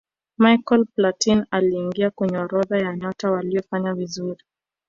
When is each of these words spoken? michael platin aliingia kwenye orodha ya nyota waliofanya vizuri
michael 0.37 0.85
platin 0.95 1.45
aliingia 1.51 2.11
kwenye 2.11 2.37
orodha 2.37 2.77
ya 2.77 2.95
nyota 2.95 3.31
waliofanya 3.31 3.93
vizuri 3.93 4.43